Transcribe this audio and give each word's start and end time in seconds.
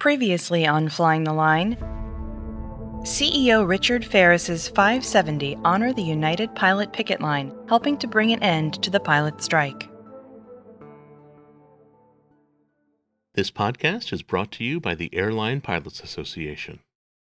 Previously 0.00 0.66
on 0.66 0.88
Flying 0.88 1.24
the 1.24 1.34
Line, 1.34 1.76
CEO 3.02 3.68
Richard 3.68 4.02
Ferris's 4.02 4.66
570 4.66 5.58
honor 5.62 5.92
the 5.92 6.02
United 6.02 6.54
Pilot 6.54 6.94
Picket 6.94 7.20
Line, 7.20 7.52
helping 7.68 7.98
to 7.98 8.06
bring 8.06 8.32
an 8.32 8.42
end 8.42 8.82
to 8.82 8.88
the 8.88 8.98
pilot 8.98 9.42
strike. 9.42 9.90
This 13.34 13.50
podcast 13.50 14.10
is 14.14 14.22
brought 14.22 14.50
to 14.52 14.64
you 14.64 14.80
by 14.80 14.94
the 14.94 15.14
Airline 15.14 15.60
Pilots 15.60 16.00
Association. 16.00 16.78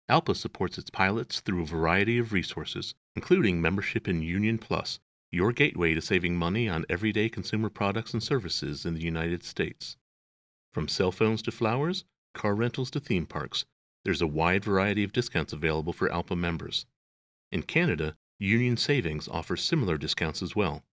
ALPA 0.10 0.34
supports 0.38 0.78
its 0.78 0.90
pilots 0.90 1.42
through 1.42 1.64
a 1.64 1.66
variety 1.66 2.18
of 2.18 2.32
resources, 2.32 2.96
including 3.14 3.62
membership 3.62 4.08
in 4.08 4.22
Union 4.22 4.58
Plus, 4.58 5.02
your 5.32 5.52
gateway 5.52 5.96
to 5.96 6.02
saving 6.02 6.38
money 6.38 6.70
on 6.70 6.86
everyday 6.88 7.28
consumer 7.28 7.70
products 7.70 8.14
and 8.14 8.24
services 8.24 8.86
in 8.86 8.94
the 8.94 9.04
United 9.04 9.44
States. 9.44 9.98
From 10.72 10.88
cell 10.88 11.12
phones 11.12 11.42
to 11.42 11.52
flowers, 11.52 12.06
car 12.34 12.56
rentals 12.56 12.92
to 12.92 13.00
theme 13.00 13.26
parks, 13.26 13.66
there's 14.06 14.22
a 14.22 14.28
wide 14.28 14.64
variety 14.64 15.04
of 15.04 15.12
discounts 15.12 15.54
available 15.54 15.94
for 15.94 16.10
ALPA 16.10 16.38
members. 16.38 16.86
In 17.52 17.64
Canada, 17.64 18.16
Union 18.38 18.78
Savings 18.78 19.28
offers 19.28 19.64
similar 19.64 19.98
discounts 19.98 20.42
as 20.42 20.56
well. 20.56 20.84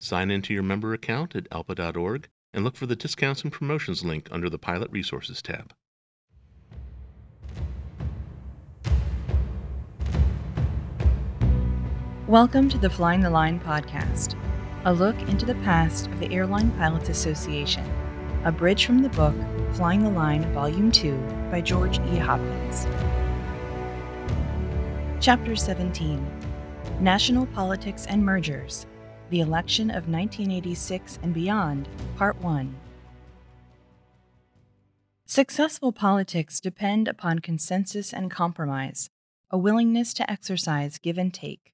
Sign 0.00 0.30
into 0.30 0.54
your 0.54 0.62
member 0.62 0.92
account 0.92 1.34
at 1.34 1.50
alpa.org 1.50 2.28
and 2.52 2.64
look 2.64 2.76
for 2.76 2.86
the 2.86 2.96
discounts 2.96 3.42
and 3.42 3.52
promotions 3.52 4.04
link 4.04 4.28
under 4.30 4.48
the 4.48 4.58
Pilot 4.58 4.90
Resources 4.90 5.42
tab. 5.42 5.72
Welcome 12.28 12.68
to 12.68 12.78
the 12.78 12.90
Flying 12.90 13.22
the 13.22 13.30
Line 13.30 13.58
podcast, 13.58 14.36
a 14.84 14.92
look 14.92 15.18
into 15.22 15.46
the 15.46 15.54
past 15.56 16.08
of 16.08 16.20
the 16.20 16.30
Airline 16.30 16.70
Pilots 16.72 17.08
Association, 17.08 17.84
a 18.44 18.52
bridge 18.52 18.86
from 18.86 19.02
the 19.02 19.08
book 19.10 19.34
Flying 19.72 20.04
the 20.04 20.10
Line, 20.10 20.44
Volume 20.52 20.92
2 20.92 21.16
by 21.50 21.60
George 21.60 21.98
E. 21.98 22.16
Hopkins. 22.16 22.86
Chapter 25.20 25.56
17 25.56 26.24
National 27.00 27.46
Politics 27.46 28.06
and 28.06 28.24
Mergers 28.24 28.86
The 29.30 29.40
Election 29.40 29.90
of 29.90 30.08
1986 30.08 31.18
and 31.22 31.34
Beyond, 31.34 31.88
Part 32.16 32.40
1. 32.40 32.76
Successful 35.26 35.90
politics 35.90 36.60
depend 36.60 37.08
upon 37.08 37.40
consensus 37.40 38.12
and 38.12 38.30
compromise, 38.30 39.10
a 39.50 39.58
willingness 39.58 40.14
to 40.14 40.30
exercise 40.30 40.98
give 40.98 41.18
and 41.18 41.34
take. 41.34 41.72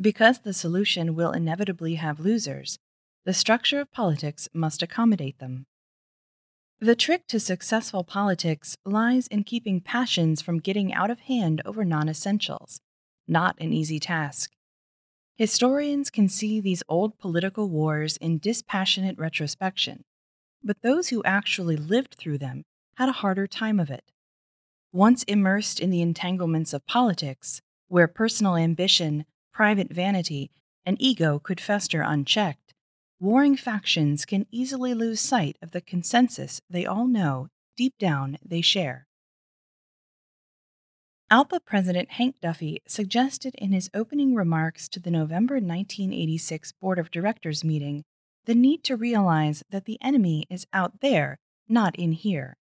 Because 0.00 0.40
the 0.40 0.54
solution 0.54 1.14
will 1.14 1.32
inevitably 1.32 1.96
have 1.96 2.18
losers, 2.18 2.78
the 3.26 3.34
structure 3.34 3.78
of 3.78 3.92
politics 3.92 4.48
must 4.54 4.82
accommodate 4.82 5.38
them. 5.38 5.66
The 6.82 6.96
trick 6.96 7.28
to 7.28 7.38
successful 7.38 8.02
politics 8.02 8.76
lies 8.84 9.28
in 9.28 9.44
keeping 9.44 9.80
passions 9.80 10.42
from 10.42 10.58
getting 10.58 10.92
out 10.92 11.12
of 11.12 11.20
hand 11.20 11.62
over 11.64 11.84
non 11.84 12.08
essentials, 12.08 12.80
not 13.28 13.54
an 13.60 13.72
easy 13.72 14.00
task. 14.00 14.50
Historians 15.36 16.10
can 16.10 16.28
see 16.28 16.60
these 16.60 16.82
old 16.88 17.20
political 17.20 17.68
wars 17.68 18.16
in 18.16 18.40
dispassionate 18.40 19.16
retrospection, 19.16 20.02
but 20.60 20.82
those 20.82 21.10
who 21.10 21.22
actually 21.22 21.76
lived 21.76 22.16
through 22.16 22.38
them 22.38 22.64
had 22.96 23.08
a 23.08 23.20
harder 23.22 23.46
time 23.46 23.78
of 23.78 23.88
it. 23.88 24.10
Once 24.90 25.22
immersed 25.28 25.78
in 25.78 25.90
the 25.90 26.02
entanglements 26.02 26.72
of 26.72 26.84
politics, 26.86 27.62
where 27.86 28.08
personal 28.08 28.56
ambition, 28.56 29.24
private 29.52 29.92
vanity, 29.94 30.50
and 30.84 30.96
ego 31.00 31.38
could 31.38 31.60
fester 31.60 32.02
unchecked, 32.02 32.61
warring 33.22 33.56
factions 33.56 34.24
can 34.24 34.44
easily 34.50 34.92
lose 34.92 35.20
sight 35.20 35.56
of 35.62 35.70
the 35.70 35.80
consensus 35.80 36.60
they 36.68 36.84
all 36.84 37.06
know 37.06 37.46
deep 37.76 37.94
down 37.96 38.36
they 38.44 38.60
share. 38.60 39.06
ALPA 41.30 41.60
President 41.64 42.10
Hank 42.10 42.34
Duffy 42.42 42.82
suggested 42.84 43.54
in 43.54 43.70
his 43.70 43.88
opening 43.94 44.34
remarks 44.34 44.88
to 44.88 44.98
the 44.98 45.10
November 45.10 45.54
1986 45.54 46.72
Board 46.72 46.98
of 46.98 47.12
Directors 47.12 47.62
meeting 47.62 48.02
the 48.44 48.56
need 48.56 48.82
to 48.82 48.96
realize 48.96 49.62
that 49.70 49.84
the 49.84 49.98
enemy 50.02 50.44
is 50.50 50.66
out 50.72 51.00
there, 51.00 51.38
not 51.68 51.94
in 51.94 52.10
here. 52.10 52.56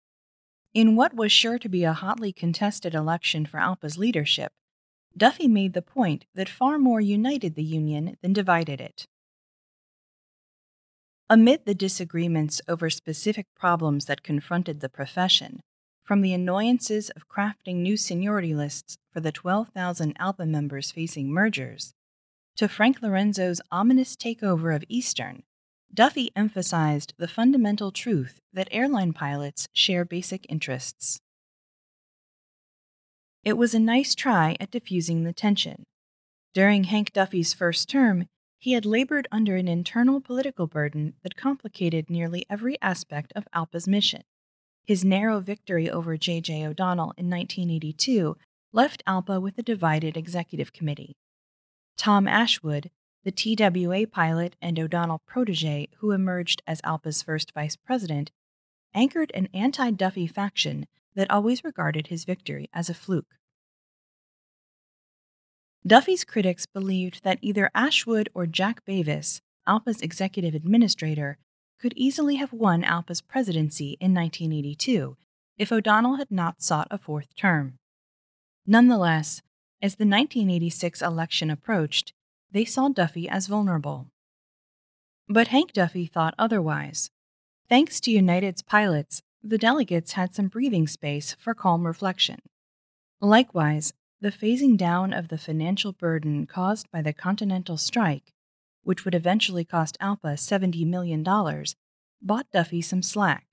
In 0.73 0.97
what 0.97 1.15
was 1.15 1.31
sure 1.31 1.57
to 1.57 1.69
be 1.69 1.85
a 1.85 1.93
hotly 1.93 2.33
contested 2.33 2.93
election 2.93 3.45
for 3.45 3.61
ALPA's 3.61 3.97
leadership, 3.97 4.51
Duffy 5.15 5.47
made 5.47 5.71
the 5.71 5.81
point 5.81 6.25
that 6.35 6.49
far 6.49 6.77
more 6.77 6.99
united 6.99 7.55
the 7.55 7.63
Union 7.63 8.17
than 8.21 8.33
divided 8.33 8.81
it. 8.81 9.07
Amid 11.31 11.65
the 11.65 11.75
disagreements 11.75 12.59
over 12.67 12.89
specific 12.89 13.45
problems 13.55 14.05
that 14.05 14.23
confronted 14.23 14.79
the 14.79 14.89
profession, 14.89 15.59
from 16.03 16.21
the 16.21 16.33
annoyances 16.33 17.11
of 17.11 17.29
crafting 17.29 17.75
new 17.75 17.97
seniority 17.97 18.55
lists 18.55 18.97
for 19.13 19.19
the 19.19 19.31
12,000 19.31 20.17
ALPA 20.17 20.47
members 20.47 20.89
facing 20.89 21.29
mergers, 21.29 21.93
to 22.57 22.67
Frank 22.67 23.03
Lorenzo's 23.03 23.61
ominous 23.71 24.15
takeover 24.15 24.75
of 24.75 24.83
Eastern, 24.89 25.43
Duffy 25.93 26.31
emphasized 26.35 27.13
the 27.19 27.27
fundamental 27.27 27.91
truth 27.91 28.39
that 28.51 28.67
airline 28.71 29.13
pilots 29.13 29.67
share 29.71 30.05
basic 30.05 30.47
interests. 30.49 31.19
It 33.43 33.53
was 33.53 33.75
a 33.75 33.79
nice 33.79 34.15
try 34.15 34.57
at 34.59 34.71
diffusing 34.71 35.25
the 35.25 35.33
tension. 35.33 35.83
During 36.55 36.85
Hank 36.85 37.13
Duffy's 37.13 37.53
first 37.53 37.87
term, 37.87 38.25
he 38.59 38.73
had 38.73 38.85
labored 38.85 39.27
under 39.31 39.55
an 39.55 39.67
internal 39.67 40.19
political 40.19 40.67
burden 40.67 41.13
that 41.23 41.37
complicated 41.37 42.09
nearly 42.09 42.45
every 42.49 42.79
aspect 42.81 43.31
of 43.35 43.47
ALPA's 43.53 43.87
mission. 43.87 44.23
His 44.85 45.05
narrow 45.05 45.39
victory 45.39 45.89
over 45.89 46.17
J.J. 46.17 46.65
O'Donnell 46.65 47.13
in 47.17 47.29
1982 47.29 48.35
left 48.73 49.01
ALPA 49.07 49.41
with 49.41 49.57
a 49.57 49.63
divided 49.63 50.17
executive 50.17 50.73
committee. 50.73 51.15
Tom 51.97 52.27
Ashwood, 52.27 52.91
the 53.23 53.31
TWA 53.31 54.07
pilot 54.07 54.55
and 54.61 54.77
O'Donnell 54.77 55.21
protege 55.25 55.87
who 55.97 56.11
emerged 56.11 56.61
as 56.67 56.81
ALPA's 56.83 57.21
first 57.21 57.53
vice 57.53 57.75
president, 57.75 58.31
anchored 58.93 59.31
an 59.33 59.47
anti 59.53 59.91
Duffy 59.91 60.27
faction 60.27 60.85
that 61.15 61.29
always 61.31 61.63
regarded 61.63 62.07
his 62.07 62.25
victory 62.25 62.69
as 62.73 62.89
a 62.89 62.93
fluke. 62.93 63.35
Duffy's 65.87 66.25
critics 66.25 66.65
believed 66.65 67.23
that 67.23 67.39
either 67.41 67.71
Ashwood 67.73 68.29
or 68.33 68.45
Jack 68.45 68.83
Bavis, 68.85 69.41
ALPA's 69.65 70.01
executive 70.01 70.53
administrator, 70.53 71.37
could 71.79 71.93
easily 71.95 72.35
have 72.35 72.51
won 72.51 72.83
ALPA's 72.83 73.21
presidency 73.21 73.97
in 74.01 74.13
1982 74.13 75.15
if 75.57 75.71
O'Donnell 75.71 76.15
had 76.15 76.31
not 76.31 76.61
sought 76.61 76.87
a 76.91 76.97
fourth 76.97 77.35
term. 77.35 77.77
Nonetheless, 78.65 79.41
as 79.81 79.95
the 79.95 80.05
1986 80.05 81.01
election 81.01 81.49
approached, 81.49 82.13
they 82.51 82.65
saw 82.65 82.89
Duffy 82.89 83.29
as 83.29 83.47
vulnerable. 83.47 84.07
But 85.27 85.49
Hank 85.49 85.73
Duffy 85.73 86.05
thought 86.05 86.33
otherwise. 86.37 87.11
Thanks 87.69 87.99
to 88.01 88.11
United's 88.11 88.61
pilots, 88.61 89.21
the 89.43 89.57
delegates 89.57 90.13
had 90.13 90.35
some 90.35 90.47
breathing 90.47 90.87
space 90.87 91.35
for 91.39 91.53
calm 91.53 91.85
reflection. 91.85 92.39
Likewise, 93.21 93.93
the 94.21 94.31
phasing 94.31 94.75
down 94.75 95.13
of 95.13 95.29
the 95.29 95.37
financial 95.37 95.93
burden 95.93 96.45
caused 96.45 96.91
by 96.91 97.01
the 97.01 97.13
Continental 97.13 97.77
strike, 97.77 98.33
which 98.83 99.05
would 99.05 99.15
eventually 99.15 99.63
cost 99.63 99.97
ALPA 100.01 100.33
$70 100.33 100.85
million, 100.85 101.23
bought 102.21 102.51
Duffy 102.51 102.81
some 102.81 103.01
slack. 103.01 103.45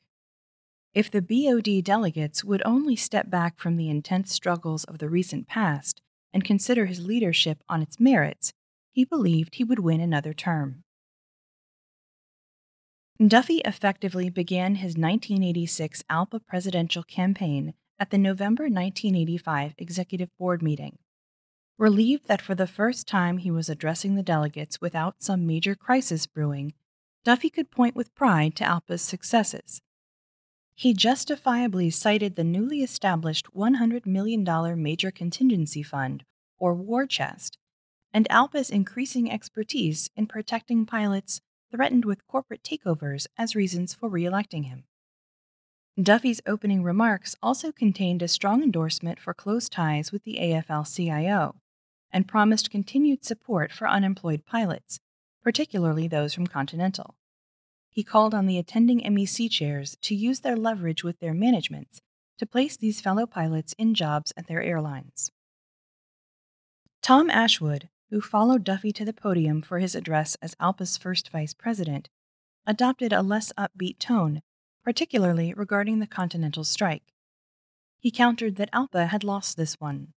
If 0.93 1.11
the 1.11 1.23
BOD 1.23 1.85
delegates 1.85 2.43
would 2.43 2.63
only 2.65 2.97
step 2.97 3.31
back 3.31 3.59
from 3.59 3.77
the 3.77 3.91
intense 3.91 4.33
struggles 4.33 4.85
of 4.85 4.99
the 4.99 5.09
recent 5.09 5.47
past 5.47 6.01
and 6.33 6.43
consider 6.43 6.87
his 6.87 7.05
leadership 7.05 7.63
on 7.69 7.83
its 7.83 8.01
merits, 8.01 8.53
he 8.91 9.05
believed 9.05 9.57
he 9.57 9.65
would 9.65 9.79
win 9.79 10.01
another 10.01 10.33
term. 10.33 10.83
Duffy 13.25 13.59
effectively 13.65 14.31
began 14.31 14.77
his 14.77 14.97
1986 14.97 16.03
ALPA 16.11 16.41
presidential 16.47 17.03
campaign 17.03 17.75
at 17.99 18.11
the 18.11 18.19
November 18.19 18.65
1985 18.65 19.75
Executive 19.79 20.29
Board 20.39 20.63
meeting. 20.63 20.99
Relieved 21.79 22.27
that 22.27 22.43
for 22.43 22.55
the 22.55 22.67
first 22.67 23.07
time 23.07 23.39
he 23.39 23.51
was 23.51 23.69
addressing 23.69 24.15
the 24.15 24.23
delegates 24.23 24.81
without 24.81 25.17
some 25.23 25.47
major 25.47 25.75
crisis 25.75 26.27
brewing, 26.27 26.73
Duffy 27.25 27.51
could 27.51 27.71
point 27.71 27.97
with 27.97 28.15
pride 28.15 28.55
to 28.57 28.65
ALPA's 28.65 29.03
successes. 29.03 29.83
He 30.75 30.95
justifiably 30.95 31.91
cited 31.91 32.37
the 32.37 32.45
newly 32.45 32.83
established 32.83 33.49
$100 33.57 34.07
million 34.07 34.45
Major 34.83 35.11
Contingency 35.11 35.83
Fund, 35.83 36.25
or 36.59 36.75
War 36.75 37.07
Chest, 37.07 37.59
and 38.13 38.27
ALPA's 38.31 38.71
increasing 38.71 39.31
expertise 39.31 40.11
in 40.17 40.27
protecting 40.27 40.87
pilots 40.87 41.41
threatened 41.71 42.05
with 42.05 42.27
corporate 42.27 42.63
takeovers 42.63 43.27
as 43.37 43.57
reasons 43.57 43.93
for 43.93 44.09
re-electing 44.09 44.65
him. 44.65 44.85
Duffy's 46.01 46.43
opening 46.47 46.83
remarks 46.83 47.37
also 47.43 47.73
contained 47.73 48.21
a 48.21 48.29
strong 48.29 48.63
endorsement 48.63 49.19
for 49.19 49.33
close 49.33 49.67
ties 49.67 50.13
with 50.13 50.25
the 50.25 50.37
AFL 50.39 50.85
CIO 50.95 51.57
and 52.13 52.29
promised 52.29 52.71
continued 52.71 53.25
support 53.25 53.73
for 53.73 53.89
unemployed 53.89 54.45
pilots, 54.45 55.01
particularly 55.43 56.07
those 56.07 56.35
from 56.35 56.47
Continental. 56.47 57.15
He 57.89 58.05
called 58.05 58.35
on 58.35 58.45
the 58.45 58.59
attending 58.59 59.01
MEC 59.01 59.51
chairs 59.51 59.97
to 60.03 60.15
use 60.15 60.41
their 60.41 60.55
leverage 60.55 61.03
with 61.03 61.19
their 61.21 61.33
managements 61.33 62.03
to 62.37 62.45
place 62.45 62.77
these 62.77 63.01
fellow 63.01 63.25
pilots 63.25 63.75
in 63.79 63.95
jobs 63.95 64.35
at 64.37 64.49
their 64.49 64.63
airlines. 64.63 65.31
Tom 67.03 67.31
Ashwood, 67.31 67.89
who 68.11 68.21
followed 68.21 68.65
Duffy 68.65 68.93
to 68.93 69.05
the 69.07 69.15
podium 69.15 69.63
for 69.63 69.79
his 69.79 69.95
address 69.95 70.37
as 70.43 70.55
ALPA's 70.61 70.99
first 70.99 71.31
vice 71.31 71.55
president, 71.55 72.11
adopted 72.67 73.15
a 73.15 73.23
less 73.23 73.51
upbeat 73.57 73.99
tone, 73.99 74.43
particularly 74.87 75.53
regarding 75.53 75.99
the 75.99 76.07
Continental 76.07 76.63
strike. 76.63 77.13
He 77.99 78.13
countered 78.13 78.55
that 78.55 78.71
ALPA 78.73 79.09
had 79.09 79.25
lost 79.25 79.57
this 79.57 79.75
one. 79.81 80.13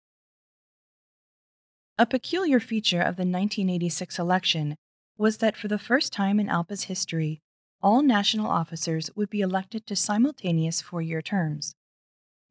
A 1.98 2.06
peculiar 2.06 2.60
feature 2.60 3.02
of 3.02 3.16
the 3.16 3.26
1986 3.26 4.20
election 4.20 4.76
was 5.18 5.38
that 5.38 5.58
for 5.58 5.68
the 5.68 5.80
first 5.80 6.14
time 6.14 6.40
in 6.40 6.50
ALPA's 6.50 6.84
history, 6.84 7.42
all 7.82 8.04
national 8.04 8.46
officers 8.46 9.10
would 9.16 9.32
be 9.32 9.42
elected 9.42 9.88
to 9.88 9.96
simultaneous 9.96 10.84
four 10.84 11.02
year 11.02 11.24
terms. 11.24 11.74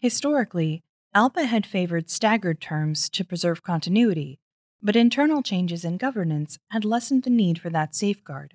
Historically, 0.00 0.82
ALPA 1.14 1.44
had 1.44 1.64
favored 1.64 2.10
staggered 2.10 2.60
terms 2.60 3.08
to 3.10 3.24
preserve 3.24 3.62
continuity, 3.62 4.40
but 4.82 4.96
internal 4.96 5.40
changes 5.40 5.84
in 5.84 5.96
governance 5.96 6.58
had 6.72 6.84
lessened 6.84 7.22
the 7.22 7.30
need 7.30 7.60
for 7.60 7.70
that 7.70 7.94
safeguard. 7.94 8.54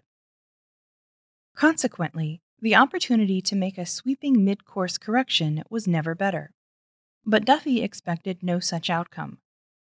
Consequently, 1.55 2.41
the 2.63 2.75
opportunity 2.77 3.41
to 3.41 3.57
make 3.57 3.77
a 3.77 3.85
sweeping 3.85 4.45
mid 4.45 4.63
course 4.63 4.97
correction 4.97 5.61
was 5.69 5.85
never 5.85 6.15
better. 6.15 6.53
But 7.25 7.43
Duffy 7.43 7.83
expected 7.83 8.41
no 8.41 8.61
such 8.61 8.89
outcome. 8.89 9.39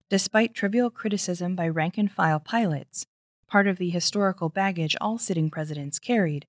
Despite 0.10 0.54
trivial 0.54 0.90
criticism 0.90 1.58
by 1.58 1.68
rank 1.68 1.98
and 1.98 2.10
file 2.10 2.40
pilots, 2.40 3.06
part 3.50 3.68
of 3.68 3.80
the 3.80 3.90
historical 3.90 4.48
baggage 4.48 4.96
all 5.02 5.18
sitting 5.18 5.50
presidents 5.50 6.00
carried, 6.00 6.46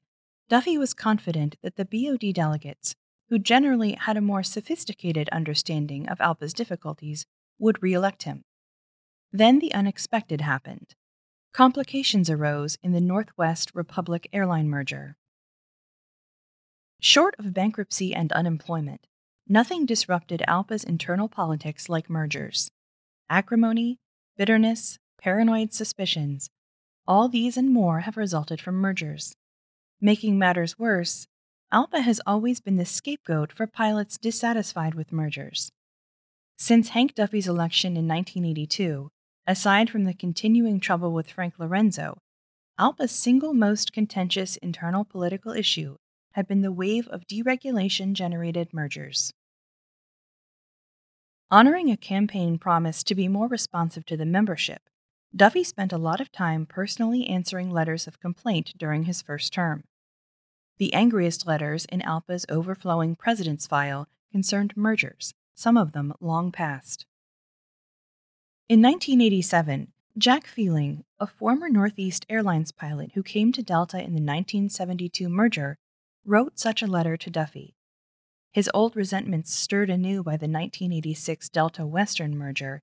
Duffy 0.48 0.78
was 0.78 0.94
confident 0.94 1.56
that 1.64 1.74
the 1.74 1.84
BOD 1.84 2.32
delegates, 2.32 2.94
who 3.28 3.40
generally 3.40 3.94
had 3.94 4.16
a 4.16 4.20
more 4.20 4.44
sophisticated 4.44 5.28
understanding 5.30 6.08
of 6.08 6.20
ALPA's 6.20 6.54
difficulties, 6.54 7.26
would 7.58 7.82
re 7.82 7.92
elect 7.92 8.22
him. 8.22 8.44
Then 9.32 9.58
the 9.58 9.74
unexpected 9.74 10.42
happened. 10.42 10.94
Complications 11.52 12.30
arose 12.30 12.78
in 12.84 12.92
the 12.92 13.00
Northwest 13.00 13.72
Republic 13.74 14.28
airline 14.32 14.68
merger. 14.68 15.16
Short 17.06 17.34
of 17.38 17.52
bankruptcy 17.52 18.14
and 18.14 18.32
unemployment, 18.32 19.06
nothing 19.46 19.84
disrupted 19.84 20.42
ALPA's 20.48 20.84
internal 20.84 21.28
politics 21.28 21.90
like 21.90 22.08
mergers. 22.08 22.70
Acrimony, 23.28 23.98
bitterness, 24.38 24.98
paranoid 25.20 25.74
suspicions, 25.74 26.48
all 27.06 27.28
these 27.28 27.58
and 27.58 27.70
more 27.70 28.00
have 28.00 28.16
resulted 28.16 28.58
from 28.58 28.76
mergers. 28.76 29.34
Making 30.00 30.38
matters 30.38 30.78
worse, 30.78 31.26
ALPA 31.70 32.00
has 32.00 32.22
always 32.26 32.62
been 32.62 32.76
the 32.76 32.86
scapegoat 32.86 33.52
for 33.52 33.66
pilots 33.66 34.16
dissatisfied 34.16 34.94
with 34.94 35.12
mergers. 35.12 35.70
Since 36.56 36.88
Hank 36.88 37.14
Duffy's 37.14 37.46
election 37.46 37.98
in 37.98 38.08
1982, 38.08 39.10
aside 39.46 39.90
from 39.90 40.04
the 40.04 40.14
continuing 40.14 40.80
trouble 40.80 41.12
with 41.12 41.30
Frank 41.30 41.58
Lorenzo, 41.58 42.16
ALPA's 42.80 43.12
single 43.12 43.52
most 43.52 43.92
contentious 43.92 44.56
internal 44.56 45.04
political 45.04 45.52
issue 45.52 45.96
had 46.34 46.46
been 46.46 46.62
the 46.62 46.72
wave 46.72 47.08
of 47.08 47.26
deregulation 47.26 48.12
generated 48.12 48.72
mergers. 48.72 49.32
Honoring 51.50 51.90
a 51.90 51.96
campaign 51.96 52.58
promise 52.58 53.02
to 53.04 53.14
be 53.14 53.28
more 53.28 53.48
responsive 53.48 54.04
to 54.06 54.16
the 54.16 54.26
membership, 54.26 54.82
Duffy 55.34 55.64
spent 55.64 55.92
a 55.92 55.98
lot 55.98 56.20
of 56.20 56.30
time 56.30 56.66
personally 56.66 57.26
answering 57.26 57.70
letters 57.70 58.06
of 58.06 58.20
complaint 58.20 58.72
during 58.76 59.04
his 59.04 59.22
first 59.22 59.52
term. 59.52 59.84
The 60.78 60.92
angriest 60.92 61.46
letters 61.46 61.84
in 61.86 62.02
ALPA's 62.02 62.46
overflowing 62.48 63.14
president's 63.14 63.66
file 63.66 64.08
concerned 64.32 64.76
mergers, 64.76 65.34
some 65.54 65.76
of 65.76 65.92
them 65.92 66.12
long 66.20 66.50
past. 66.50 67.06
In 68.68 68.82
1987, 68.82 69.92
Jack 70.16 70.46
Feeling, 70.46 71.04
a 71.20 71.26
former 71.26 71.68
Northeast 71.68 72.26
Airlines 72.28 72.72
pilot 72.72 73.12
who 73.14 73.22
came 73.22 73.52
to 73.52 73.62
Delta 73.62 73.98
in 73.98 74.14
the 74.14 74.22
1972 74.22 75.28
merger, 75.28 75.76
wrote 76.24 76.58
such 76.58 76.82
a 76.82 76.86
letter 76.86 77.16
to 77.16 77.30
Duffy. 77.30 77.74
His 78.52 78.70
old 78.72 78.96
resentments 78.96 79.54
stirred 79.54 79.90
anew 79.90 80.22
by 80.22 80.32
the 80.32 80.46
1986 80.46 81.48
Delta 81.48 81.86
Western 81.86 82.36
merger, 82.36 82.82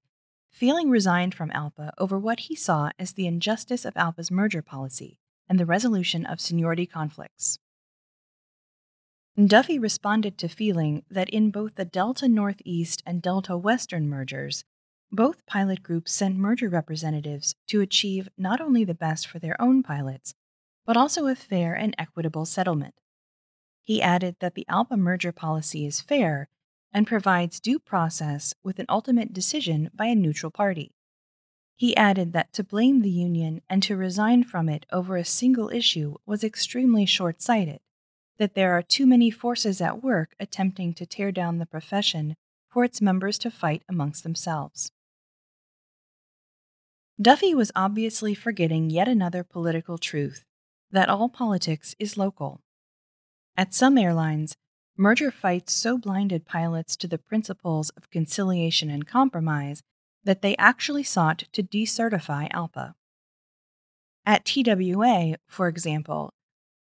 Feeling 0.52 0.90
resigned 0.90 1.34
from 1.34 1.50
ALPA 1.52 1.92
over 1.98 2.20
what 2.20 2.42
he 2.42 2.56
saw 2.56 2.92
as 3.00 3.14
the 3.14 3.26
injustice 3.26 3.86
of 3.86 3.94
ALPA's 3.96 4.30
merger 4.30 4.62
policy 4.62 5.18
and 5.48 5.58
the 5.58 5.66
resolution 5.66 6.26
of 6.26 6.42
seniority 6.42 6.86
conflicts. 6.86 7.58
Duffy 9.42 9.80
responded 9.80 10.38
to 10.38 10.50
Feeling 10.50 11.04
that 11.10 11.30
in 11.30 11.52
both 11.52 11.76
the 11.76 11.86
Delta 11.86 12.28
Northeast 12.28 13.02
and 13.06 13.22
Delta 13.22 13.58
Western 13.58 14.10
mergers, 14.10 14.66
both 15.10 15.46
pilot 15.46 15.84
groups 15.84 16.12
sent 16.12 16.38
merger 16.38 16.68
representatives 16.68 17.56
to 17.68 17.80
achieve 17.80 18.28
not 18.38 18.60
only 18.60 18.84
the 18.84 18.94
best 18.94 19.26
for 19.26 19.40
their 19.40 19.60
own 19.60 19.84
pilots, 19.84 20.34
but 20.86 20.98
also 20.98 21.28
a 21.28 21.36
fair 21.36 21.74
and 21.74 21.96
equitable 21.98 22.46
settlement. 22.46 22.94
He 23.92 24.02
added 24.02 24.38
that 24.40 24.56
the 24.56 24.66
ALPA 24.70 24.96
merger 24.98 25.34
policy 25.34 25.86
is 25.86 26.00
fair 26.00 26.48
and 26.94 27.06
provides 27.06 27.60
due 27.60 27.78
process 27.78 28.54
with 28.64 28.80
an 28.80 28.86
ultimate 28.88 29.34
decision 29.34 29.90
by 29.94 30.06
a 30.06 30.16
neutral 30.16 30.50
party. 30.50 30.96
He 31.76 31.98
added 31.98 32.32
that 32.32 32.54
to 32.54 32.64
blame 32.64 33.02
the 33.02 33.10
union 33.10 33.60
and 33.70 33.84
to 33.84 33.98
resign 33.98 34.46
from 34.46 34.70
it 34.70 34.86
over 34.94 35.18
a 35.18 35.26
single 35.26 35.70
issue 35.70 36.16
was 36.26 36.42
extremely 36.42 37.06
short 37.06 37.42
sighted, 37.42 37.82
that 38.38 38.56
there 38.56 38.72
are 38.72 38.82
too 38.82 39.06
many 39.06 39.30
forces 39.30 39.82
at 39.82 40.02
work 40.02 40.36
attempting 40.40 40.94
to 40.94 41.06
tear 41.06 41.34
down 41.34 41.58
the 41.58 41.66
profession 41.66 42.38
for 42.70 42.86
its 42.86 43.02
members 43.02 43.38
to 43.40 43.52
fight 43.52 43.84
amongst 43.90 44.24
themselves. 44.24 44.94
Duffy 47.22 47.54
was 47.54 47.74
obviously 47.76 48.36
forgetting 48.36 48.90
yet 48.90 49.10
another 49.10 49.44
political 49.44 49.98
truth 49.98 50.46
that 50.92 51.10
all 51.10 51.28
politics 51.28 51.94
is 52.00 52.16
local. 52.16 52.62
At 53.57 53.74
some 53.74 53.98
airlines, 53.98 54.56
merger 54.98 55.31
fights 55.31 55.74
so 55.74 55.98
blinded 55.98 56.45
pilots 56.45 56.95
to 56.98 57.07
the 57.07 57.18
principles 57.18 57.89
of 57.92 58.09
conciliation 58.09 58.89
and 58.89 59.07
compromise 59.07 59.81
that 60.24 60.42
they 60.42 60.56
actually 60.57 61.03
sought 61.03 61.45
to 61.51 61.63
decertify 61.63 62.50
ALPA. 62.51 62.94
At 64.25 64.45
TWA, 64.45 65.38
for 65.48 65.68
example, 65.68 66.33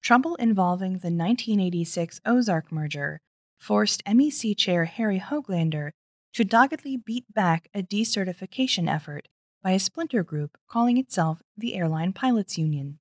trouble 0.03 0.37
involving 0.37 0.93
the 0.93 1.11
1986 1.11 2.21
Ozark 2.25 2.73
merger 2.73 3.21
forced 3.59 4.05
MEC 4.05 4.57
Chair 4.57 4.87
Harry 4.87 5.21
Hoglander 5.21 5.91
to 6.33 6.45
doggedly 6.45 6.97
beat 6.97 7.33
back 7.33 7.69
a 7.75 7.83
decertification 7.83 8.93
effort 8.93 9.29
by 9.63 9.73
a 9.73 9.79
splinter 9.79 10.23
group 10.23 10.57
calling 10.69 10.97
itself 10.99 11.43
the 11.57 11.75
Airline 11.75 12.13
Pilots 12.13 12.57
Union. 12.57 12.99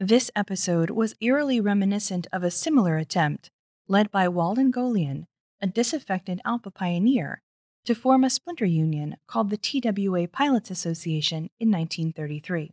This 0.00 0.28
episode 0.34 0.90
was 0.90 1.14
eerily 1.20 1.60
reminiscent 1.60 2.26
of 2.32 2.42
a 2.42 2.50
similar 2.50 2.96
attempt, 2.96 3.52
led 3.86 4.10
by 4.10 4.26
Walden 4.26 4.72
Golian, 4.72 5.26
a 5.62 5.68
disaffected 5.68 6.40
ALPA 6.44 6.74
pioneer, 6.74 7.42
to 7.84 7.94
form 7.94 8.24
a 8.24 8.30
splinter 8.30 8.64
union 8.64 9.16
called 9.28 9.50
the 9.50 9.56
TWA 9.56 10.26
Pilots 10.26 10.68
Association 10.68 11.48
in 11.60 11.70
1933. 11.70 12.72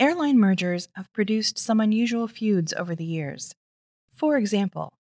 Airline 0.00 0.40
mergers 0.40 0.88
have 0.94 1.12
produced 1.12 1.56
some 1.56 1.78
unusual 1.78 2.26
feuds 2.26 2.74
over 2.76 2.96
the 2.96 3.04
years. 3.04 3.54
For 4.12 4.36
example, 4.36 4.94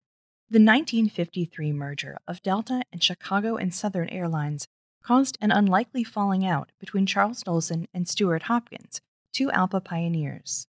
the 0.51 0.59
1953 0.59 1.73
merger 1.73 2.19
of 2.29 2.43
Delta 2.43 2.83
and 2.93 3.03
Chicago 3.03 3.57
and 3.57 3.75
Southern 3.75 4.11
Airlines 4.11 4.69
caused 5.03 5.39
an 5.41 5.51
unlikely 5.51 6.05
falling 6.05 6.45
out 6.45 6.73
between 6.79 7.07
Charles 7.07 7.43
Dolson 7.43 7.87
and 7.95 8.07
Stuart 8.07 8.45
Hopkins, 8.45 9.01
two 9.39 9.51
ALPA 9.51 9.85
pioneers. 9.85 10.67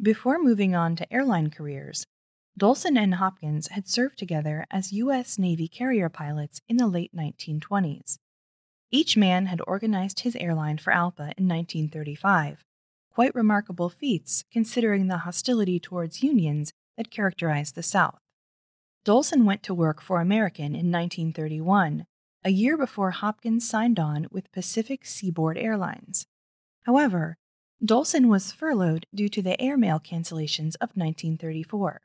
Before 0.00 0.40
moving 0.40 0.72
on 0.72 0.94
to 0.94 1.12
airline 1.12 1.50
careers, 1.50 2.06
Dolson 2.56 2.96
and 2.96 3.16
Hopkins 3.16 3.66
had 3.68 3.88
served 3.88 4.20
together 4.20 4.66
as 4.70 4.92
U.S. 4.92 5.36
Navy 5.36 5.66
carrier 5.66 6.08
pilots 6.08 6.60
in 6.68 6.76
the 6.76 6.86
late 6.86 7.10
1920s. 7.12 8.18
Each 8.92 9.16
man 9.16 9.46
had 9.46 9.60
organized 9.66 10.20
his 10.20 10.36
airline 10.36 10.78
for 10.78 10.92
ALPA 10.92 11.34
in 11.36 11.48
1935, 11.48 12.64
quite 13.12 13.34
remarkable 13.34 13.90
feats 13.90 14.44
considering 14.52 15.08
the 15.08 15.24
hostility 15.26 15.80
towards 15.80 16.22
unions 16.22 16.72
that 16.96 17.10
characterized 17.10 17.74
the 17.74 17.82
South. 17.82 18.20
Dolson 19.04 19.44
went 19.44 19.64
to 19.64 19.74
work 19.74 20.00
for 20.00 20.20
American 20.20 20.66
in 20.66 20.92
1931, 20.92 22.06
a 22.44 22.50
year 22.50 22.76
before 22.76 23.10
Hopkins 23.10 23.68
signed 23.68 23.98
on 23.98 24.28
with 24.30 24.52
Pacific 24.52 25.04
Seaboard 25.04 25.58
Airlines. 25.58 26.26
However, 26.84 27.38
Dolson 27.84 28.26
was 28.26 28.52
furloughed 28.52 29.06
due 29.12 29.28
to 29.28 29.42
the 29.42 29.60
airmail 29.60 29.98
cancellations 29.98 30.76
of 30.76 30.90
1934. 30.94 32.00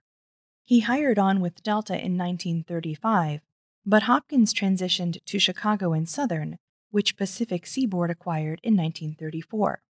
He 0.64 0.80
hired 0.80 1.20
on 1.20 1.40
with 1.40 1.62
Delta 1.62 1.94
in 1.94 2.18
1935, 2.18 3.42
but 3.86 4.04
Hopkins 4.04 4.56
transitioned 4.56 5.20
to 5.26 5.38
Chicago 5.38 5.94
and 5.94 6.10
Southern, 6.10 6.58
which 6.90 7.16
Pacific 7.16 7.68
Seaboard 7.68 8.10
acquired 8.10 8.60
in 8.64 8.76
1934. 8.76 9.84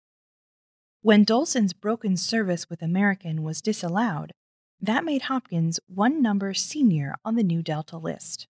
When 1.03 1.25
Dolson's 1.25 1.73
broken 1.73 2.17
service 2.17 2.69
with 2.69 2.83
American 2.83 3.45
was 3.45 3.63
disallowed, 3.63 4.33
That 4.81 5.05
made 5.05 5.23
Hopkins 5.23 5.79
one 5.87 6.21
number 6.21 6.53
senior 6.53 7.15
on 7.25 7.37
the 7.37 7.45
new 7.45 7.63
Delta 7.63 7.97
list. 7.97 8.49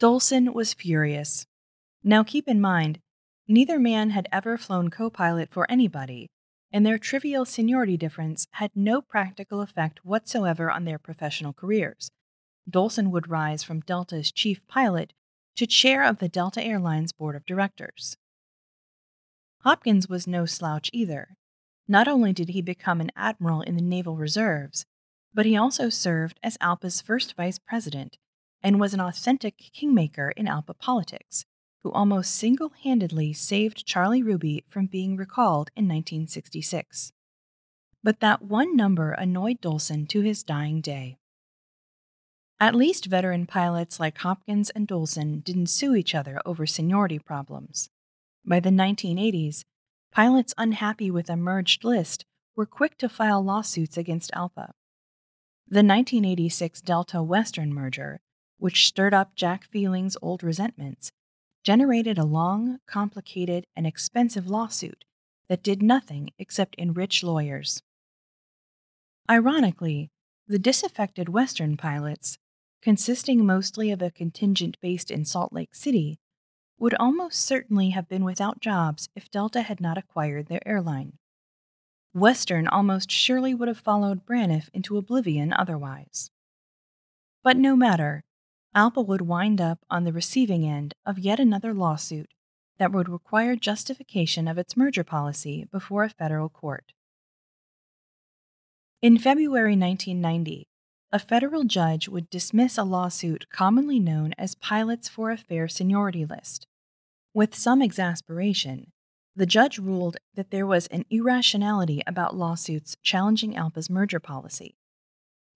Dolson 0.00 0.52
was 0.52 0.74
furious. 0.74 1.46
Now 2.02 2.24
keep 2.24 2.48
in 2.48 2.60
mind, 2.60 2.98
neither 3.48 3.78
man 3.78 4.10
had 4.10 4.28
ever 4.32 4.56
flown 4.56 4.90
co 4.90 5.10
pilot 5.10 5.50
for 5.50 5.70
anybody, 5.70 6.28
and 6.72 6.84
their 6.84 6.98
trivial 6.98 7.44
seniority 7.44 7.96
difference 7.96 8.46
had 8.52 8.70
no 8.74 9.00
practical 9.00 9.60
effect 9.60 10.04
whatsoever 10.04 10.70
on 10.70 10.84
their 10.84 10.98
professional 10.98 11.52
careers. 11.52 12.10
Dolson 12.68 13.10
would 13.10 13.30
rise 13.30 13.62
from 13.62 13.80
Delta's 13.80 14.32
chief 14.32 14.60
pilot 14.66 15.12
to 15.56 15.66
chair 15.66 16.02
of 16.02 16.18
the 16.18 16.28
Delta 16.28 16.62
Airlines 16.62 17.12
board 17.12 17.36
of 17.36 17.46
directors. 17.46 18.16
Hopkins 19.60 20.08
was 20.08 20.26
no 20.26 20.44
slouch 20.44 20.90
either. 20.92 21.36
Not 21.88 22.08
only 22.08 22.32
did 22.32 22.50
he 22.50 22.62
become 22.62 23.00
an 23.00 23.12
admiral 23.16 23.62
in 23.62 23.76
the 23.76 23.82
Naval 23.82 24.16
Reserves, 24.16 24.84
but 25.32 25.46
he 25.46 25.56
also 25.56 25.88
served 25.88 26.38
as 26.42 26.58
ALPA's 26.60 27.00
first 27.00 27.36
vice 27.36 27.58
president 27.58 28.16
and 28.62 28.80
was 28.80 28.94
an 28.94 29.00
authentic 29.00 29.56
kingmaker 29.72 30.32
in 30.36 30.46
ALPA 30.46 30.78
politics, 30.78 31.44
who 31.86 31.92
almost 31.92 32.34
single 32.34 32.72
handedly 32.82 33.32
saved 33.32 33.86
Charlie 33.86 34.20
Ruby 34.20 34.64
from 34.66 34.86
being 34.86 35.16
recalled 35.16 35.70
in 35.76 35.84
1966. 35.84 37.12
But 38.02 38.18
that 38.18 38.42
one 38.42 38.74
number 38.74 39.12
annoyed 39.12 39.60
Dolson 39.60 40.08
to 40.08 40.22
his 40.22 40.42
dying 40.42 40.80
day. 40.80 41.16
At 42.58 42.74
least 42.74 43.06
veteran 43.06 43.46
pilots 43.46 44.00
like 44.00 44.18
Hopkins 44.18 44.70
and 44.70 44.88
Dolson 44.88 45.44
didn't 45.44 45.68
sue 45.68 45.94
each 45.94 46.12
other 46.12 46.40
over 46.44 46.66
seniority 46.66 47.20
problems. 47.20 47.88
By 48.44 48.58
the 48.58 48.70
1980s, 48.70 49.62
pilots 50.10 50.54
unhappy 50.58 51.08
with 51.08 51.30
a 51.30 51.36
merged 51.36 51.84
list 51.84 52.24
were 52.56 52.66
quick 52.66 52.98
to 52.98 53.08
file 53.08 53.44
lawsuits 53.44 53.96
against 53.96 54.32
ALPA. 54.32 54.72
The 55.68 55.84
1986 55.84 56.80
Delta 56.80 57.22
Western 57.22 57.72
merger, 57.72 58.18
which 58.58 58.88
stirred 58.88 59.14
up 59.14 59.36
Jack 59.36 59.66
Feeling's 59.66 60.16
old 60.20 60.42
resentments, 60.42 61.12
generated 61.66 62.16
a 62.16 62.24
long, 62.24 62.78
complicated, 62.86 63.66
and 63.74 63.88
expensive 63.88 64.46
lawsuit 64.48 65.04
that 65.48 65.64
did 65.64 65.82
nothing 65.82 66.30
except 66.38 66.76
enrich 66.76 67.24
lawyers. 67.24 67.82
Ironically, 69.28 70.12
the 70.46 70.60
disaffected 70.60 71.28
Western 71.28 71.76
pilots, 71.76 72.38
consisting 72.80 73.44
mostly 73.44 73.90
of 73.90 74.00
a 74.00 74.12
contingent 74.12 74.76
based 74.80 75.10
in 75.10 75.24
Salt 75.24 75.52
Lake 75.52 75.74
City, 75.74 76.20
would 76.78 76.94
almost 77.00 77.40
certainly 77.40 77.90
have 77.90 78.08
been 78.08 78.22
without 78.22 78.60
jobs 78.60 79.08
if 79.16 79.28
Delta 79.28 79.62
had 79.62 79.80
not 79.80 79.98
acquired 79.98 80.46
their 80.46 80.62
airline. 80.64 81.14
Western 82.14 82.68
almost 82.68 83.10
surely 83.10 83.54
would 83.56 83.66
have 83.66 83.76
followed 83.76 84.24
Braniff 84.24 84.68
into 84.72 84.96
oblivion 84.96 85.52
otherwise. 85.52 86.30
But 87.42 87.56
no 87.56 87.74
matter, 87.74 88.22
ALPA 88.76 89.06
would 89.06 89.22
wind 89.22 89.58
up 89.58 89.78
on 89.88 90.04
the 90.04 90.12
receiving 90.12 90.66
end 90.66 90.92
of 91.06 91.18
yet 91.18 91.40
another 91.40 91.72
lawsuit 91.72 92.34
that 92.78 92.92
would 92.92 93.08
require 93.08 93.56
justification 93.56 94.46
of 94.46 94.58
its 94.58 94.76
merger 94.76 95.02
policy 95.02 95.66
before 95.72 96.04
a 96.04 96.10
federal 96.10 96.50
court. 96.50 96.92
In 99.00 99.16
February 99.16 99.76
1990, 99.76 100.68
a 101.10 101.18
federal 101.18 101.64
judge 101.64 102.06
would 102.06 102.28
dismiss 102.28 102.76
a 102.76 102.84
lawsuit 102.84 103.46
commonly 103.50 103.98
known 103.98 104.34
as 104.36 104.54
Pilots 104.54 105.08
for 105.08 105.30
a 105.30 105.38
Fair 105.38 105.68
Seniority 105.68 106.26
List. 106.26 106.66
With 107.32 107.54
some 107.54 107.80
exasperation, 107.80 108.92
the 109.34 109.46
judge 109.46 109.78
ruled 109.78 110.18
that 110.34 110.50
there 110.50 110.66
was 110.66 110.86
an 110.88 111.06
irrationality 111.08 112.02
about 112.06 112.36
lawsuits 112.36 112.94
challenging 113.02 113.56
ALPA's 113.56 113.88
merger 113.88 114.20
policy. 114.20 114.76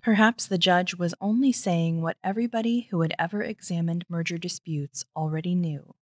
Perhaps 0.02 0.48
the 0.48 0.58
judge 0.58 0.96
was 0.96 1.14
only 1.20 1.52
saying 1.52 2.02
what 2.02 2.18
everybody 2.24 2.88
who 2.90 3.02
had 3.02 3.14
ever 3.20 3.44
examined 3.44 4.06
merger 4.08 4.38
disputes 4.38 5.04
already 5.16 5.56
knew 5.56 5.96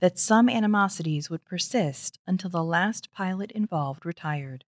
that 0.00 0.18
some 0.18 0.48
animosities 0.48 1.30
would 1.30 1.44
persist 1.44 2.18
until 2.26 2.50
the 2.50 2.62
last 2.62 3.10
pilot 3.12 3.50
involved 3.52 4.04
retired. 4.04 4.64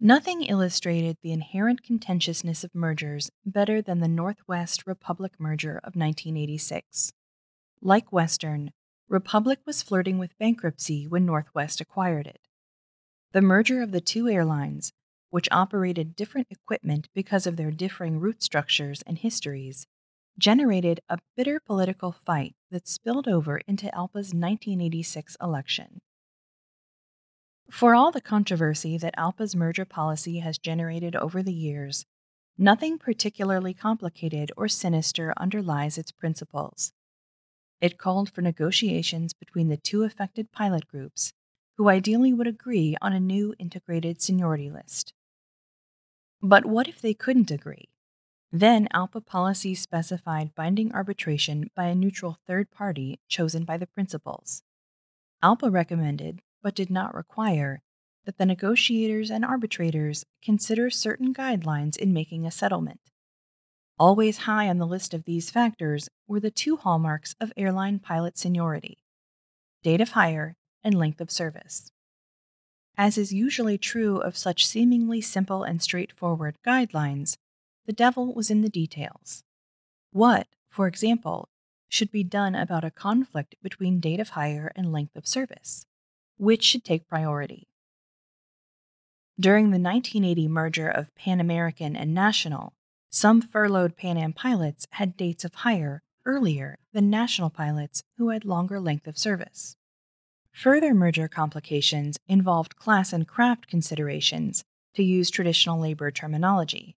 Nothing 0.00 0.42
illustrated 0.42 1.18
the 1.22 1.32
inherent 1.32 1.82
contentiousness 1.82 2.64
of 2.64 2.74
mergers 2.74 3.30
better 3.44 3.80
than 3.82 4.00
the 4.00 4.08
Northwest 4.08 4.86
Republic 4.86 5.32
merger 5.38 5.78
of 5.78 5.96
1986. 5.96 7.12
Like 7.82 8.12
Western, 8.12 8.72
Republic 9.08 9.60
was 9.66 9.82
flirting 9.82 10.18
with 10.18 10.38
bankruptcy 10.38 11.06
when 11.06 11.26
Northwest 11.26 11.80
acquired 11.80 12.26
it. 12.26 12.40
The 13.32 13.42
merger 13.42 13.82
of 13.82 13.92
the 13.92 14.00
two 14.00 14.28
airlines, 14.28 14.92
which 15.30 15.48
operated 15.50 16.16
different 16.16 16.46
equipment 16.50 17.08
because 17.14 17.46
of 17.46 17.56
their 17.56 17.70
differing 17.70 18.20
route 18.20 18.42
structures 18.42 19.02
and 19.06 19.18
histories, 19.18 19.86
generated 20.38 21.00
a 21.08 21.18
bitter 21.36 21.60
political 21.60 22.12
fight 22.12 22.54
that 22.70 22.86
spilled 22.88 23.26
over 23.26 23.60
into 23.66 23.86
ALPA's 23.94 24.34
1986 24.34 25.36
election. 25.42 25.98
For 27.70 27.94
all 27.94 28.12
the 28.12 28.20
controversy 28.20 28.96
that 28.98 29.14
ALPA's 29.16 29.56
merger 29.56 29.84
policy 29.84 30.38
has 30.38 30.58
generated 30.58 31.16
over 31.16 31.42
the 31.42 31.52
years, 31.52 32.04
nothing 32.56 32.98
particularly 32.98 33.74
complicated 33.74 34.52
or 34.56 34.68
sinister 34.68 35.34
underlies 35.36 35.98
its 35.98 36.12
principles. 36.12 36.92
It 37.80 37.98
called 37.98 38.30
for 38.30 38.40
negotiations 38.40 39.32
between 39.34 39.68
the 39.68 39.76
two 39.76 40.04
affected 40.04 40.52
pilot 40.52 40.86
groups, 40.86 41.32
who 41.76 41.88
ideally 41.88 42.32
would 42.32 42.46
agree 42.46 42.96
on 43.02 43.12
a 43.12 43.20
new 43.20 43.54
integrated 43.58 44.22
seniority 44.22 44.70
list. 44.70 45.12
But 46.42 46.66
what 46.66 46.88
if 46.88 47.00
they 47.00 47.14
couldn't 47.14 47.50
agree? 47.50 47.88
Then 48.52 48.88
ALPA 48.94 49.26
policy 49.26 49.74
specified 49.74 50.54
binding 50.54 50.92
arbitration 50.92 51.70
by 51.74 51.86
a 51.86 51.94
neutral 51.94 52.38
third 52.46 52.70
party 52.70 53.20
chosen 53.28 53.64
by 53.64 53.76
the 53.76 53.86
principals. 53.86 54.62
ALPA 55.42 55.70
recommended 55.70 56.40
but 56.62 56.74
did 56.74 56.90
not 56.90 57.14
require, 57.14 57.80
that 58.24 58.38
the 58.38 58.44
negotiators 58.44 59.30
and 59.30 59.44
arbitrators 59.44 60.24
consider 60.42 60.90
certain 60.90 61.32
guidelines 61.32 61.96
in 61.96 62.12
making 62.12 62.44
a 62.44 62.50
settlement. 62.50 62.98
Always 63.98 64.38
high 64.38 64.68
on 64.68 64.78
the 64.78 64.86
list 64.86 65.14
of 65.14 65.24
these 65.24 65.48
factors 65.48 66.08
were 66.26 66.40
the 66.40 66.50
two 66.50 66.76
hallmarks 66.76 67.36
of 67.40 67.52
airline 67.56 68.00
pilot 68.00 68.36
seniority 68.36 68.98
date 69.84 70.00
of 70.00 70.10
hire 70.10 70.56
and 70.82 70.98
length 70.98 71.20
of 71.20 71.30
service. 71.30 71.92
As 72.96 73.18
is 73.18 73.32
usually 73.32 73.78
true 73.78 74.18
of 74.18 74.36
such 74.36 74.66
seemingly 74.66 75.20
simple 75.20 75.62
and 75.62 75.82
straightforward 75.82 76.56
guidelines, 76.66 77.36
the 77.84 77.92
devil 77.92 78.32
was 78.32 78.50
in 78.50 78.62
the 78.62 78.70
details. 78.70 79.42
What, 80.12 80.46
for 80.68 80.86
example, 80.86 81.48
should 81.88 82.10
be 82.10 82.24
done 82.24 82.54
about 82.54 82.84
a 82.84 82.90
conflict 82.90 83.54
between 83.62 84.00
date 84.00 84.20
of 84.20 84.30
hire 84.30 84.72
and 84.74 84.92
length 84.92 85.14
of 85.14 85.26
service? 85.26 85.86
which 86.36 86.62
should 86.62 86.84
take 86.84 87.08
priority. 87.08 87.68
During 89.38 89.66
the 89.66 89.78
1980 89.78 90.48
merger 90.48 90.88
of 90.88 91.14
Pan 91.14 91.40
American 91.40 91.96
and 91.96 92.14
National, 92.14 92.72
some 93.10 93.40
furloughed 93.40 93.96
Pan 93.96 94.16
Am 94.16 94.32
pilots 94.32 94.86
had 94.92 95.16
dates 95.16 95.44
of 95.44 95.54
hire 95.54 96.02
earlier 96.24 96.78
than 96.92 97.10
national 97.10 97.50
pilots 97.50 98.02
who 98.16 98.30
had 98.30 98.44
longer 98.44 98.80
length 98.80 99.06
of 99.06 99.18
service. 99.18 99.76
Further 100.60 100.94
merger 100.94 101.28
complications 101.28 102.16
involved 102.28 102.76
class 102.76 103.12
and 103.12 103.28
craft 103.28 103.68
considerations, 103.68 104.64
to 104.94 105.02
use 105.02 105.28
traditional 105.28 105.78
labor 105.78 106.10
terminology. 106.10 106.96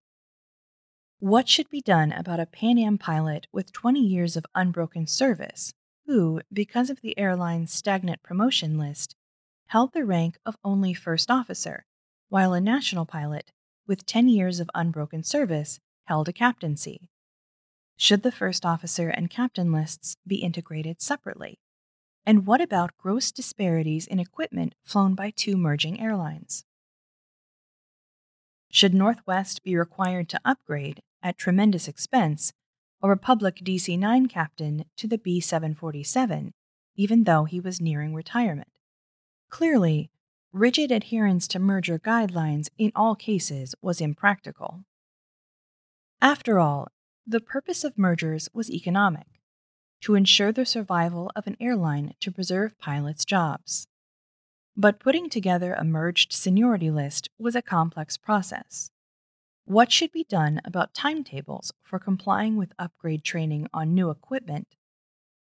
What 1.19 1.49
should 1.49 1.69
be 1.69 1.81
done 1.81 2.13
about 2.13 2.39
a 2.39 2.45
Pan 2.45 2.77
Am 2.77 2.97
pilot 2.97 3.47
with 3.51 3.73
20 3.73 3.99
years 3.99 4.37
of 4.37 4.45
unbroken 4.55 5.07
service 5.07 5.73
who, 6.05 6.39
because 6.53 6.89
of 6.89 7.01
the 7.01 7.19
airline's 7.19 7.73
stagnant 7.73 8.23
promotion 8.23 8.77
list, 8.77 9.17
held 9.67 9.91
the 9.91 10.05
rank 10.05 10.37
of 10.45 10.55
only 10.63 10.93
first 10.93 11.29
officer, 11.29 11.85
while 12.29 12.53
a 12.53 12.61
national 12.61 13.05
pilot, 13.05 13.51
with 13.85 14.05
10 14.05 14.29
years 14.29 14.61
of 14.61 14.69
unbroken 14.73 15.21
service, 15.21 15.81
held 16.05 16.29
a 16.29 16.33
captaincy. 16.33 17.09
Should 17.97 18.23
the 18.23 18.31
first 18.31 18.65
officer 18.65 19.09
and 19.09 19.29
captain 19.29 19.73
lists 19.73 20.15
be 20.25 20.37
integrated 20.37 21.01
separately? 21.01 21.59
And 22.29 22.45
what 22.45 22.61
about 22.61 22.95
gross 22.99 23.31
disparities 23.31 24.05
in 24.05 24.19
equipment 24.19 24.75
flown 24.83 25.15
by 25.15 25.31
two 25.31 25.57
merging 25.57 25.99
airlines? 25.99 26.63
Should 28.69 28.93
Northwest 28.93 29.63
be 29.63 29.75
required 29.75 30.29
to 30.29 30.41
upgrade, 30.45 31.01
at 31.23 31.39
tremendous 31.39 31.87
expense, 31.87 32.53
a 33.01 33.09
Republic 33.09 33.61
DC 33.63 33.97
9 33.97 34.27
captain 34.27 34.85
to 34.97 35.07
the 35.07 35.17
B 35.17 35.39
747, 35.39 36.53
even 36.95 37.23
though 37.23 37.45
he 37.45 37.59
was 37.59 37.81
nearing 37.81 38.13
retirement? 38.13 38.69
Clearly, 39.49 40.11
rigid 40.53 40.91
adherence 40.91 41.47
to 41.47 41.57
merger 41.57 41.97
guidelines 41.97 42.67
in 42.77 42.91
all 42.93 43.15
cases 43.15 43.73
was 43.81 43.99
impractical. 43.99 44.83
After 46.21 46.59
all, 46.59 46.89
the 47.25 47.41
purpose 47.41 47.83
of 47.83 47.97
mergers 47.97 48.49
was 48.53 48.69
economic 48.69 49.38
to 50.01 50.15
ensure 50.15 50.51
the 50.51 50.65
survival 50.65 51.31
of 51.35 51.47
an 51.47 51.57
airline 51.59 52.13
to 52.19 52.31
preserve 52.31 52.79
pilots' 52.79 53.25
jobs. 53.25 53.87
But 54.77 54.99
putting 54.99 55.29
together 55.29 55.73
a 55.73 55.83
merged 55.83 56.31
seniority 56.31 56.89
list 56.89 57.29
was 57.37 57.55
a 57.55 57.61
complex 57.61 58.15
process. 58.15 58.91
What 59.65 59.91
should 59.91 60.13
be 60.13 60.23
done 60.23 60.61
about 60.63 60.93
timetables 60.93 61.73
for 61.83 61.99
complying 61.99 62.55
with 62.55 62.71
upgrade 62.79 63.23
training 63.23 63.67
on 63.73 63.93
new 63.93 64.09
equipment, 64.09 64.69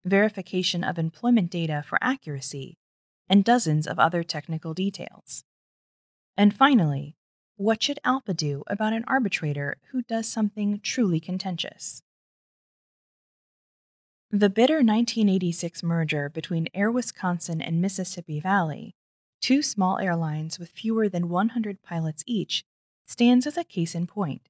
verification 0.06 0.84
of 0.84 1.00
employment 1.00 1.50
data 1.50 1.84
for 1.86 1.98
accuracy, 2.00 2.78
and 3.28 3.44
dozens 3.44 3.88
of 3.88 3.98
other 3.98 4.24
technical 4.24 4.76
details? 4.76 5.44
And 6.38 6.56
finally, 6.56 7.16
what 7.56 7.82
should 7.82 8.00
ALPA 8.06 8.36
do 8.36 8.64
about 8.68 8.94
an 8.94 9.04
arbitrator 9.08 9.78
who 9.92 10.04
does 10.04 10.28
something 10.28 10.80
truly 10.84 11.20
contentious? 11.20 12.03
The 14.36 14.50
bitter 14.50 14.78
1986 14.78 15.84
merger 15.84 16.28
between 16.28 16.68
Air 16.74 16.90
Wisconsin 16.90 17.62
and 17.62 17.80
Mississippi 17.80 18.40
Valley, 18.40 18.96
two 19.40 19.62
small 19.62 20.00
airlines 20.00 20.58
with 20.58 20.72
fewer 20.72 21.08
than 21.08 21.30
100 21.30 21.84
pilots 21.84 22.24
each, 22.26 22.64
stands 23.06 23.46
as 23.46 23.58
a 23.58 23.64
case 23.64 23.94
in 23.94 24.08
point. 24.08 24.50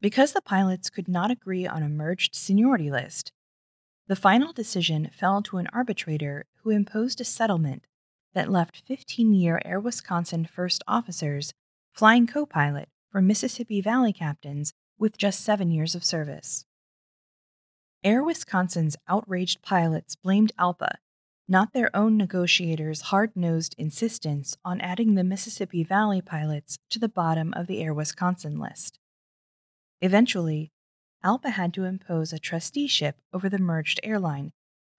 Because 0.00 0.32
the 0.32 0.42
pilots 0.42 0.90
could 0.90 1.06
not 1.06 1.30
agree 1.30 1.64
on 1.64 1.84
a 1.84 1.88
merged 1.88 2.34
seniority 2.34 2.90
list, 2.90 3.30
the 4.08 4.16
final 4.16 4.52
decision 4.52 5.10
fell 5.16 5.42
to 5.42 5.58
an 5.58 5.68
arbitrator 5.72 6.46
who 6.64 6.70
imposed 6.70 7.20
a 7.20 7.24
settlement 7.24 7.86
that 8.34 8.50
left 8.50 8.82
15 8.84 9.32
year 9.32 9.62
Air 9.64 9.78
Wisconsin 9.78 10.44
first 10.44 10.82
officers 10.88 11.54
flying 11.92 12.26
co 12.26 12.44
pilot 12.44 12.88
for 13.12 13.22
Mississippi 13.22 13.80
Valley 13.80 14.12
captains 14.12 14.72
with 14.98 15.16
just 15.16 15.44
seven 15.44 15.70
years 15.70 15.94
of 15.94 16.04
service. 16.04 16.64
Air 18.08 18.24
Wisconsin's 18.24 18.96
outraged 19.06 19.60
pilots 19.60 20.16
blamed 20.16 20.50
ALPA, 20.58 20.96
not 21.46 21.74
their 21.74 21.94
own 21.94 22.16
negotiators' 22.16 23.02
hard 23.12 23.36
nosed 23.36 23.74
insistence 23.76 24.56
on 24.64 24.80
adding 24.80 25.14
the 25.14 25.22
Mississippi 25.22 25.84
Valley 25.84 26.22
pilots 26.22 26.78
to 26.88 26.98
the 26.98 27.10
bottom 27.10 27.52
of 27.52 27.66
the 27.66 27.82
Air 27.82 27.92
Wisconsin 27.92 28.58
list. 28.58 28.98
Eventually, 30.00 30.72
ALPA 31.22 31.50
had 31.50 31.74
to 31.74 31.84
impose 31.84 32.32
a 32.32 32.38
trusteeship 32.38 33.16
over 33.30 33.50
the 33.50 33.58
merged 33.58 34.00
airline 34.02 34.52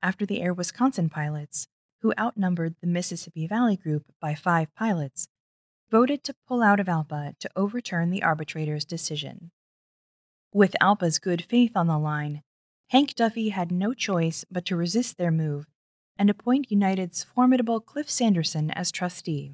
after 0.03 0.23
the 0.23 0.39
Air 0.39 0.53
Wisconsin 0.53 1.09
pilots, 1.09 1.67
who 2.03 2.13
outnumbered 2.15 2.75
the 2.79 2.85
Mississippi 2.85 3.47
Valley 3.47 3.75
group 3.75 4.03
by 4.21 4.35
five 4.35 4.67
pilots, 4.75 5.29
voted 5.89 6.23
to 6.25 6.35
pull 6.47 6.61
out 6.61 6.79
of 6.79 6.85
ALPA 6.85 7.39
to 7.39 7.49
overturn 7.55 8.11
the 8.11 8.21
arbitrator's 8.21 8.85
decision. 8.85 9.49
With 10.53 10.75
ALPA's 10.79 11.17
good 11.17 11.43
faith 11.43 11.71
on 11.73 11.87
the 11.87 11.97
line, 11.97 12.43
Hank 12.89 13.13
Duffy 13.13 13.49
had 13.49 13.71
no 13.71 13.93
choice 13.93 14.45
but 14.49 14.65
to 14.65 14.75
resist 14.75 15.19
their 15.19 15.29
move 15.29 15.67
and 16.17 16.27
appoint 16.27 16.71
United's 16.71 17.23
formidable 17.23 17.79
Cliff 17.79 18.09
Sanderson 18.09 18.71
as 18.71 18.91
trustee. 18.91 19.53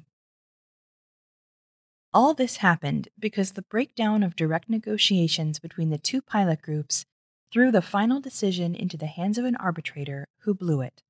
All 2.14 2.32
this 2.32 2.56
happened 2.56 3.08
because 3.18 3.52
the 3.52 3.60
breakdown 3.60 4.22
of 4.22 4.36
direct 4.36 4.70
negotiations 4.70 5.58
between 5.58 5.90
the 5.90 5.98
two 5.98 6.22
pilot 6.22 6.62
groups 6.62 7.04
threw 7.52 7.70
the 7.70 7.82
final 7.82 8.20
decision 8.20 8.74
into 8.74 8.96
the 8.96 9.04
hands 9.04 9.36
of 9.36 9.44
an 9.44 9.56
arbitrator 9.56 10.28
who 10.40 10.54
blew 10.54 10.80
it. 10.80 11.02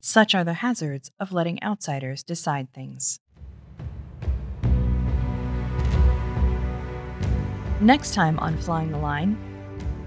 Such 0.00 0.34
are 0.34 0.42
the 0.42 0.54
hazards 0.54 1.12
of 1.20 1.30
letting 1.30 1.62
outsiders 1.62 2.24
decide 2.24 2.74
things. 2.74 3.20
Next 7.80 8.14
time 8.14 8.40
on 8.40 8.56
Flying 8.56 8.90
the 8.90 8.98
Line, 8.98 9.51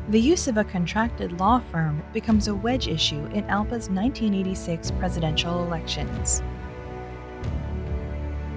the 0.09 0.21
use 0.21 0.47
of 0.47 0.57
a 0.57 0.63
contracted 0.63 1.39
law 1.39 1.59
firm 1.71 2.03
becomes 2.13 2.47
a 2.47 2.53
wedge 2.53 2.87
issue 2.87 3.25
in 3.33 3.43
ALPA's 3.45 3.89
1986 3.89 4.91
presidential 4.91 5.63
elections. 5.63 6.43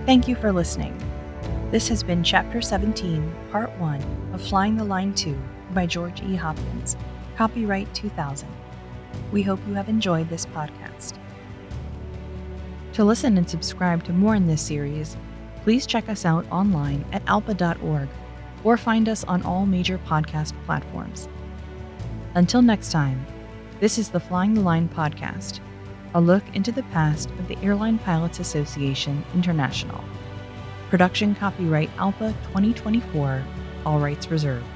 Thank 0.05 0.29
you 0.29 0.37
for 0.37 0.53
listening. 0.53 0.95
This 1.71 1.89
has 1.89 2.03
been 2.03 2.23
Chapter 2.23 2.61
17, 2.61 3.35
Part 3.51 3.71
1 3.79 4.31
of 4.35 4.43
Flying 4.43 4.77
the 4.77 4.85
Line 4.85 5.15
2 5.15 5.39
by 5.73 5.87
George 5.87 6.21
E. 6.23 6.37
Hopkins, 6.37 6.99
copyright 7.37 7.93
2000. 7.95 8.47
We 9.33 9.43
hope 9.43 9.61
you 9.67 9.73
have 9.73 9.89
enjoyed 9.89 10.29
this 10.29 10.45
podcast. 10.45 11.15
To 12.93 13.05
listen 13.05 13.39
and 13.39 13.49
subscribe 13.49 14.05
to 14.05 14.13
more 14.13 14.35
in 14.35 14.47
this 14.47 14.61
series, 14.61 15.17
please 15.63 15.87
check 15.87 16.11
us 16.11 16.27
out 16.27 16.45
online 16.51 17.07
at 17.13 17.25
alpa.org 17.25 18.09
or 18.65 18.77
find 18.77 19.09
us 19.09 19.25
on 19.25 19.43
all 19.45 19.65
major 19.65 19.99
podcast 19.99 20.53
platforms. 20.67 21.29
Until 22.35 22.63
next 22.63 22.93
time, 22.93 23.25
this 23.81 23.99
is 23.99 24.11
the 24.11 24.21
Flying 24.21 24.55
the 24.55 24.61
Line 24.61 24.89
podcast, 24.89 25.61
a 26.15 26.21
look 26.21 26.43
into 26.55 26.71
the 26.71 26.83
past 26.85 27.31
of 27.31 27.49
the 27.49 27.57
Airline 27.63 27.99
Pilots 27.99 28.39
Association 28.39 29.25
International. 29.35 30.05
Production 30.91 31.35
copyright 31.35 31.95
ALPA 31.97 32.35
2024, 32.49 33.43
all 33.87 33.99
rights 33.99 34.31
reserved. 34.31 34.67